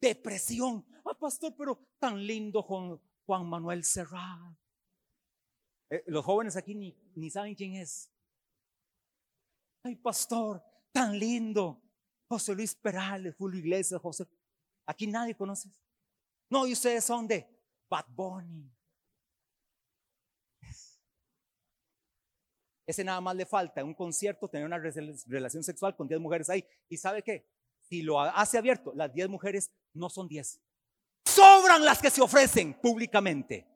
[0.00, 0.84] depresión.
[1.04, 4.56] Ah, pastor, pero tan lindo Juan, Juan Manuel Serrat.
[5.90, 8.10] Eh, los jóvenes aquí ni, saben quién es.
[9.82, 11.80] Ay, pastor, tan lindo.
[12.26, 14.26] José Luis Perales, Julio Iglesias, José.
[14.86, 15.70] Aquí nadie conoce.
[16.50, 17.46] No, y ustedes son de
[17.88, 18.70] Bad Bunny.
[22.86, 26.50] Ese nada más le falta en un concierto tener una relación sexual con 10 mujeres
[26.50, 26.66] ahí.
[26.88, 27.46] ¿Y sabe qué?
[27.88, 30.60] Si lo hace abierto, las 10 mujeres no son 10.
[31.24, 33.66] Sobran las que se ofrecen públicamente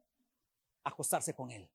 [0.85, 1.69] a acostarse con él.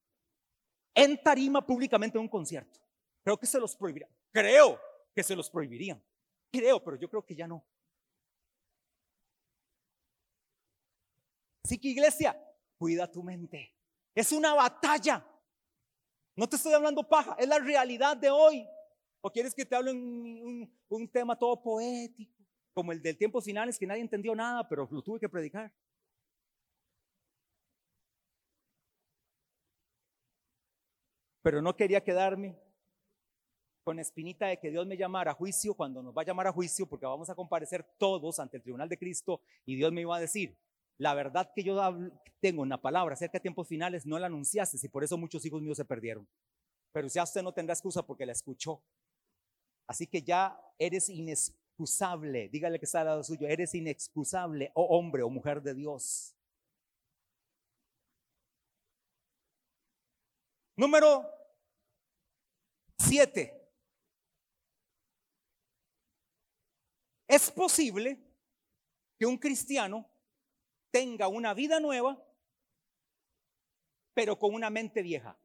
[0.94, 2.80] En tarima públicamente en un concierto.
[3.24, 4.10] Creo que se los prohibirían.
[4.32, 4.80] Creo
[5.16, 6.04] que se los prohibirían.
[6.52, 7.66] Creo, pero yo creo que ya no.
[11.64, 12.38] Así que iglesia,
[12.78, 13.74] cuida tu mente.
[14.14, 15.26] Es una batalla.
[16.36, 18.68] No te estoy hablando paja, es la realidad de hoy.
[19.22, 22.43] ¿O quieres que te hable un, un, tema todo poético,
[22.74, 25.72] como el del tiempo finales que nadie entendió nada, pero lo tuve que predicar?
[31.42, 32.58] Pero no quería quedarme
[33.84, 36.54] con espinita de que Dios me llamara a juicio cuando nos va a llamar a
[36.54, 40.16] juicio, porque vamos a comparecer todos ante el tribunal de Cristo y Dios me iba
[40.16, 40.58] a decir,
[40.98, 41.78] la verdad que yo
[42.40, 45.62] tengo una palabra acerca de tiempos finales, no la anunciaste y por eso muchos hijos
[45.62, 46.28] míos se perdieron.
[46.94, 48.82] Pero ya usted no tendrá excusa porque la escuchó.
[49.88, 51.10] Así que ya eres
[51.74, 52.50] inexcusable.
[52.50, 53.48] Dígale que está al lado suyo.
[53.48, 56.36] Eres inexcusable, oh hombre o mujer de Dios.
[60.76, 61.26] Número
[62.98, 63.60] siete.
[67.28, 68.20] Es posible
[69.18, 70.08] que un cristiano
[70.92, 72.22] tenga una vida nueva,
[74.14, 75.38] pero con una mente vieja.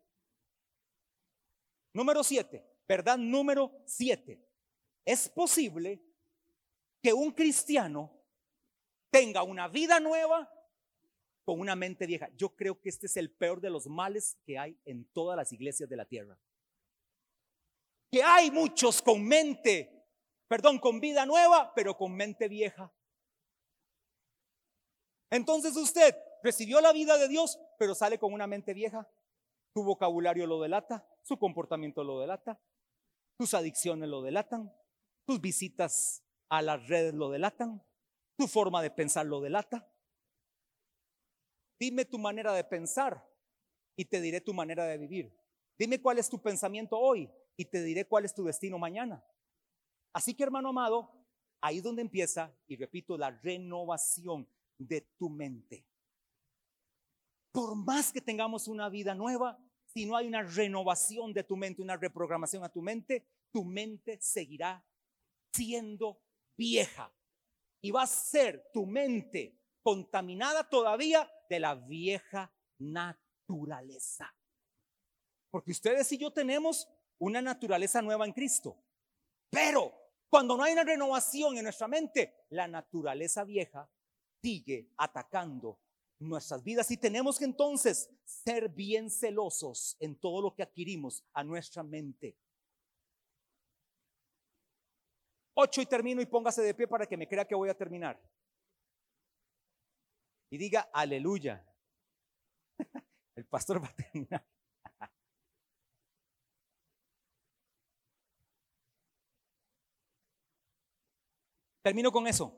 [1.94, 4.44] Número siete, verdad número siete.
[5.04, 6.07] Es posible
[7.08, 8.12] que un cristiano
[9.10, 10.46] tenga una vida nueva
[11.42, 12.28] con una mente vieja.
[12.36, 15.50] Yo creo que este es el peor de los males que hay en todas las
[15.50, 16.38] iglesias de la tierra.
[18.10, 20.06] Que hay muchos con mente,
[20.48, 22.92] perdón, con vida nueva, pero con mente vieja.
[25.30, 29.10] Entonces usted recibió la vida de Dios, pero sale con una mente vieja.
[29.72, 32.60] Tu vocabulario lo delata, su comportamiento lo delata,
[33.38, 34.70] tus adicciones lo delatan,
[35.24, 37.82] tus visitas a las redes lo delatan,
[38.36, 39.90] tu forma de pensar lo delata.
[41.78, 43.24] Dime tu manera de pensar
[43.96, 45.36] y te diré tu manera de vivir.
[45.78, 49.24] Dime cuál es tu pensamiento hoy y te diré cuál es tu destino mañana.
[50.12, 51.12] Así que hermano amado,
[51.60, 55.86] ahí es donde empieza, y repito, la renovación de tu mente.
[57.52, 61.82] Por más que tengamos una vida nueva, si no hay una renovación de tu mente,
[61.82, 64.84] una reprogramación a tu mente, tu mente seguirá
[65.52, 66.20] siendo
[66.58, 67.10] vieja.
[67.80, 74.34] Y va a ser tu mente contaminada todavía de la vieja naturaleza.
[75.50, 78.76] Porque ustedes y yo tenemos una naturaleza nueva en Cristo.
[79.48, 79.94] Pero
[80.28, 83.90] cuando no hay una renovación en nuestra mente, la naturaleza vieja
[84.42, 85.80] sigue atacando
[86.18, 91.44] nuestras vidas y tenemos que entonces ser bien celosos en todo lo que adquirimos a
[91.44, 92.36] nuestra mente.
[95.60, 98.16] Ocho y termino y póngase de pie para que me crea que voy a terminar.
[100.50, 101.66] Y diga aleluya.
[103.34, 104.46] El pastor va a terminar.
[111.82, 112.56] Termino con eso.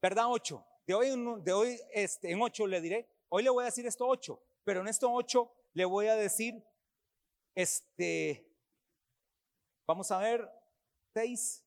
[0.00, 0.24] ¿Verdad?
[0.30, 0.64] Ocho.
[0.86, 1.10] De hoy,
[1.42, 4.80] de hoy este, en ocho le diré, hoy le voy a decir esto ocho, pero
[4.80, 6.64] en esto ocho le voy a decir,
[7.54, 8.50] este,
[9.86, 10.57] vamos a ver,
[11.18, 11.64] seis,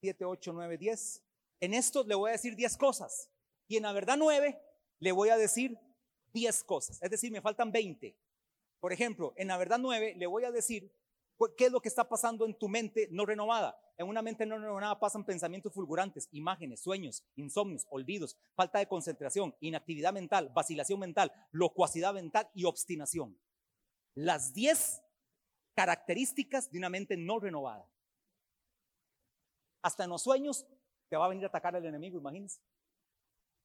[0.00, 1.24] siete, ocho, nueve, diez.
[1.58, 3.32] En esto le voy a decir diez cosas.
[3.66, 4.60] Y en la verdad nueve
[5.00, 5.76] le voy a decir
[6.32, 7.02] diez cosas.
[7.02, 8.16] Es decir, me faltan veinte.
[8.78, 10.92] Por ejemplo, en la verdad nueve le voy a decir
[11.56, 13.76] qué es lo que está pasando en tu mente no renovada.
[13.98, 19.52] En una mente no renovada pasan pensamientos fulgurantes, imágenes, sueños, insomnios, olvidos, falta de concentración,
[19.58, 23.36] inactividad mental, vacilación mental, locuacidad mental y obstinación.
[24.14, 25.02] Las 10
[25.74, 27.90] características de una mente no renovada.
[29.82, 30.66] Hasta en los sueños
[31.08, 32.60] te va a venir a atacar el enemigo, imagínense.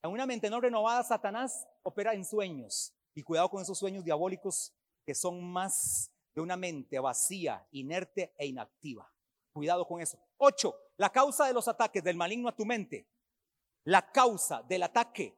[0.04, 2.94] En una mente no renovada, Satanás opera en sueños.
[3.14, 4.74] Y cuidado con esos sueños diabólicos
[5.06, 9.12] que son más de una mente vacía, inerte e inactiva.
[9.52, 10.18] Cuidado con eso.
[10.38, 13.08] Ocho, la causa de los ataques del maligno a tu mente.
[13.84, 15.38] La causa del ataque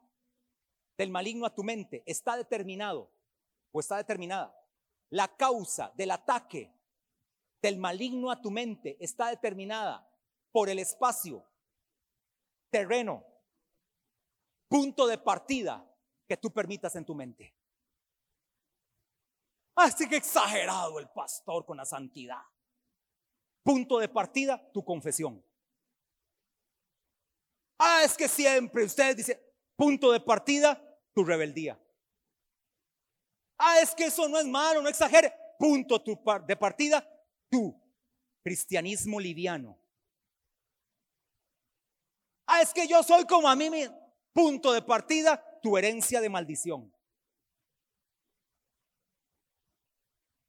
[0.97, 3.09] del maligno a tu mente está determinado
[3.71, 4.55] o está determinada.
[5.09, 6.71] La causa del ataque
[7.61, 10.07] del maligno a tu mente está determinada
[10.53, 11.43] por el espacio,
[12.69, 13.25] terreno,
[14.69, 15.83] punto de partida
[16.27, 17.53] que tú permitas en tu mente.
[19.75, 22.43] Así que exagerado el pastor con la santidad.
[23.63, 25.43] Punto de partida, tu confesión.
[27.79, 29.43] Ah, es que siempre usted dice,
[29.75, 30.79] punto de partida,
[31.15, 31.81] tu rebeldía.
[33.57, 35.33] Ah, es que eso no es malo, no exagere.
[35.57, 35.97] Punto
[36.45, 37.07] de partida,
[37.49, 37.75] tu
[38.43, 39.82] cristianismo liviano.
[42.45, 43.97] Ah, es que yo soy como a mí mismo.
[44.33, 46.93] Punto de partida, tu herencia de maldición.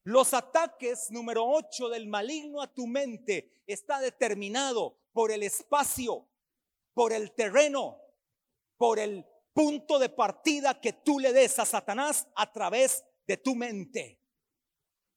[0.05, 6.29] Los ataques número 8 del maligno a tu mente está determinado por el espacio,
[6.93, 8.01] por el terreno,
[8.77, 9.25] por el
[9.55, 14.21] punto de partida que tú le des a Satanás a través de tu mente.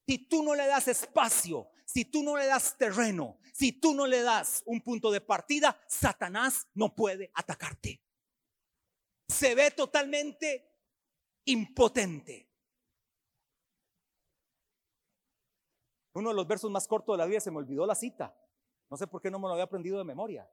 [0.07, 4.05] Si tú no le das espacio, si tú no le das terreno, si tú no
[4.05, 7.99] le das un punto de partida, Satanás no puede atacarte.
[9.27, 10.69] Se ve totalmente
[11.45, 12.47] impotente.
[16.13, 18.39] Uno de los versos más cortos de la Biblia se me olvidó la cita.
[18.91, 20.47] No sé por qué no me lo había aprendido de memoria.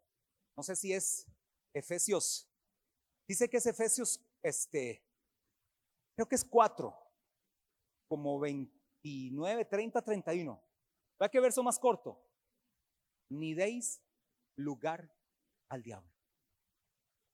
[0.56, 1.26] No sé si es
[1.74, 2.50] Efesios.
[3.28, 5.06] Dice que es Efesios, este,
[6.16, 6.96] creo que es 4,
[8.08, 10.62] como 29, 30, 31.
[11.20, 12.33] ¿Vea qué verso más corto?
[13.28, 14.00] Ni deis
[14.56, 15.12] lugar
[15.68, 16.12] al diablo.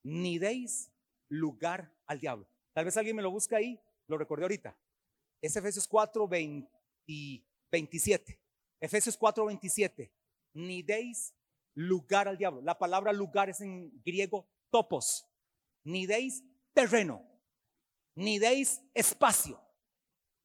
[0.03, 0.91] Ni deis
[1.29, 2.49] lugar al diablo.
[2.73, 4.79] Tal vez alguien me lo busca ahí, lo recordé ahorita.
[5.43, 6.81] Es Efesios 4, 20.
[7.71, 8.41] 27.
[8.81, 10.13] Efesios 4, 27.
[10.55, 11.35] Ni deis
[11.75, 12.61] lugar al diablo.
[12.63, 15.27] La palabra lugar es en griego topos.
[15.85, 17.25] Ni deis terreno.
[18.15, 19.61] Ni deis espacio.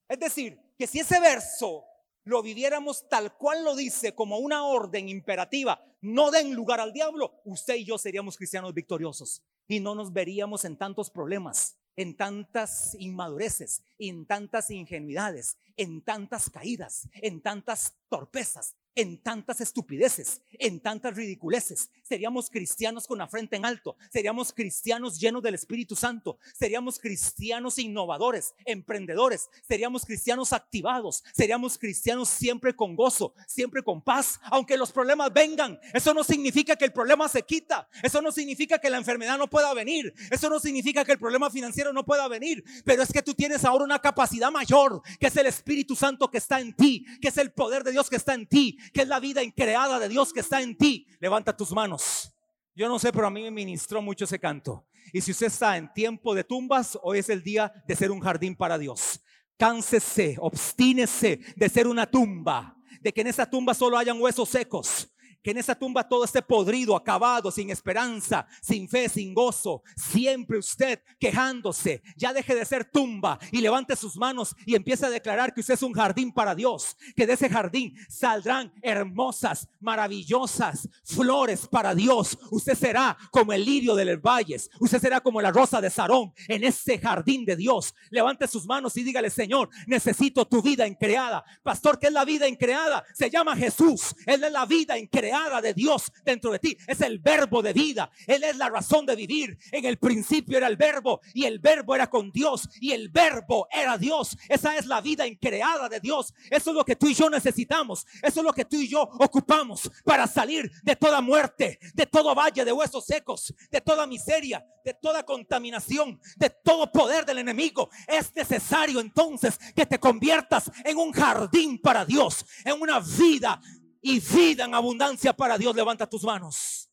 [0.08, 1.84] Es decir, que si ese verso
[2.26, 7.40] lo viviéramos tal cual lo dice, como una orden imperativa, no den lugar al diablo,
[7.46, 12.96] usted y yo seríamos cristianos victoriosos y no nos veríamos en tantos problemas, en tantas
[13.00, 21.16] inmadureces, en tantas ingenuidades, en tantas caídas, en tantas torpezas, en tantas estupideces, en tantas
[21.16, 21.89] ridiculeces.
[22.02, 27.78] Seríamos cristianos con la frente en alto, seríamos cristianos llenos del Espíritu Santo, seríamos cristianos
[27.78, 34.91] innovadores, emprendedores, seríamos cristianos activados, seríamos cristianos siempre con gozo, siempre con paz, aunque los
[34.91, 35.80] problemas vengan.
[35.93, 39.50] Eso no significa que el problema se quita, eso no significa que la enfermedad no
[39.50, 43.22] pueda venir, eso no significa que el problema financiero no pueda venir, pero es que
[43.22, 47.06] tú tienes ahora una capacidad mayor, que es el Espíritu Santo que está en ti,
[47.22, 50.00] que es el poder de Dios que está en ti que es la vida increada
[50.00, 51.08] de Dios que está en ti.
[51.20, 52.32] Levanta tus manos.
[52.76, 54.86] Yo no sé, pero a mí me ministró mucho ese canto.
[55.14, 58.20] Y si usted está en tiempo de tumbas, hoy es el día de ser un
[58.20, 59.22] jardín para Dios.
[59.58, 65.14] Cánsese, obstínese de ser una tumba, de que en esa tumba solo hayan huesos secos
[65.46, 69.84] que en esa tumba todo esté podrido, acabado, sin esperanza, sin fe, sin gozo.
[69.96, 72.02] Siempre usted quejándose.
[72.18, 75.76] Ya deje de ser tumba y levante sus manos y empiece a declarar que usted
[75.76, 76.98] es un jardín para Dios.
[77.16, 82.39] Que de ese jardín saldrán hermosas, maravillosas flores para Dios.
[82.50, 84.72] Usted será como el lirio de los valles.
[84.80, 87.93] Usted será como la rosa de Sarón en ese jardín de Dios.
[88.10, 92.48] Levante sus manos y dígale, Señor, necesito tu vida creada Pastor, ¿qué es la vida
[92.58, 94.16] creada Se llama Jesús.
[94.26, 94.96] Él es la vida
[95.36, 96.78] creada de Dios dentro de ti.
[96.88, 98.10] Es el verbo de vida.
[98.28, 99.58] Él es la razón de vivir.
[99.72, 103.68] En el principio era el verbo y el verbo era con Dios y el verbo
[103.72, 104.38] era Dios.
[104.48, 106.34] Esa es la vida increada de Dios.
[106.50, 108.06] Eso es lo que tú y yo necesitamos.
[108.22, 112.34] Eso es lo que tú y yo ocupamos para salir de toda muerte, de todo
[112.34, 117.90] valle de huesos secos, de toda miseria, de toda contaminación, de todo poder del enemigo.
[118.08, 123.60] Es necesario entonces que te conviertas en un jardín para Dios, en una vida
[124.08, 125.76] y vida en abundancia para Dios.
[125.76, 126.88] Levanta tus manos.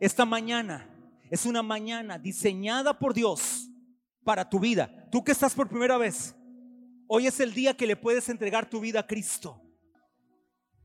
[0.00, 0.88] Esta mañana
[1.30, 3.68] es una mañana diseñada por Dios
[4.24, 5.06] para tu vida.
[5.12, 6.34] Tú que estás por primera vez,
[7.08, 9.60] hoy es el día que le puedes entregar tu vida a Cristo.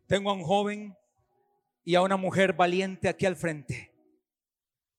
[0.07, 0.93] Tengo a un joven
[1.85, 3.93] y a una mujer valiente aquí al frente.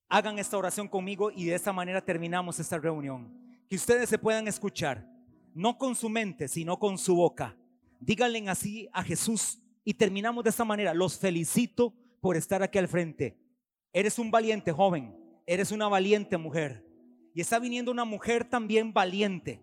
[0.09, 3.31] Hagan esta oración conmigo y de esta manera terminamos esta reunión.
[3.69, 5.07] Que ustedes se puedan escuchar,
[5.53, 7.55] no con su mente, sino con su boca.
[7.99, 10.93] Díganle así a Jesús y terminamos de esta manera.
[10.93, 13.37] Los felicito por estar aquí al frente.
[13.93, 15.15] Eres un valiente joven,
[15.45, 16.83] eres una valiente mujer.
[17.33, 19.61] Y está viniendo una mujer también valiente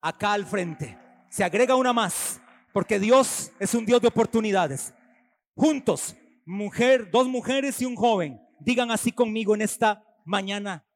[0.00, 0.98] acá al frente.
[1.28, 2.40] Se agrega una más,
[2.72, 4.94] porque Dios es un Dios de oportunidades.
[5.54, 10.86] Juntos, mujer, dos mujeres y un joven, digan así conmigo en esta mañana,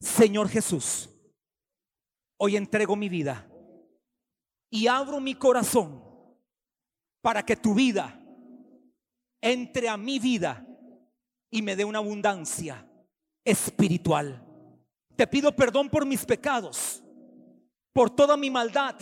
[0.00, 1.08] Señor Jesús,
[2.36, 3.48] hoy entrego mi vida
[4.68, 6.05] y abro mi corazón
[7.26, 8.16] para que tu vida
[9.40, 10.64] entre a mi vida
[11.50, 12.88] y me dé una abundancia
[13.44, 14.46] espiritual.
[15.16, 17.02] Te pido perdón por mis pecados,
[17.92, 18.94] por toda mi maldad.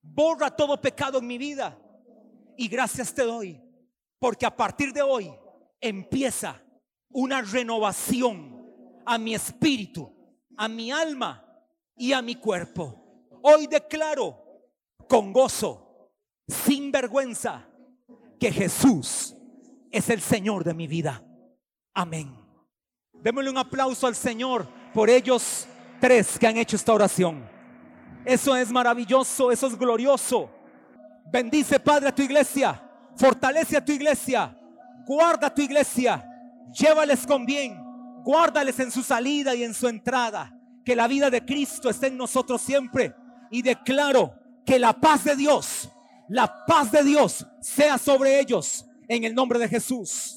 [0.00, 1.78] Borra todo pecado en mi vida.
[2.56, 3.60] Y gracias te doy,
[4.18, 5.30] porque a partir de hoy
[5.78, 6.62] empieza
[7.10, 8.72] una renovación
[9.04, 10.10] a mi espíritu,
[10.56, 11.46] a mi alma
[11.94, 13.28] y a mi cuerpo.
[13.42, 14.42] Hoy declaro
[15.06, 15.85] con gozo,
[16.46, 17.66] sin vergüenza,
[18.38, 19.34] que Jesús
[19.90, 21.22] es el Señor de mi vida.
[21.94, 22.34] Amén.
[23.14, 25.66] Démosle un aplauso al Señor por ellos
[26.00, 27.48] tres que han hecho esta oración.
[28.24, 30.50] Eso es maravilloso, eso es glorioso.
[31.30, 32.82] Bendice, Padre, a tu iglesia.
[33.16, 34.56] Fortalece a tu iglesia.
[35.06, 36.24] Guarda a tu iglesia.
[36.72, 37.82] Llévales con bien.
[38.22, 40.52] Guárdales en su salida y en su entrada.
[40.84, 43.14] Que la vida de Cristo esté en nosotros siempre.
[43.50, 44.34] Y declaro
[44.64, 45.88] que la paz de Dios,
[46.28, 50.35] la paz de Dios sea sobre ellos en el nombre de Jesús.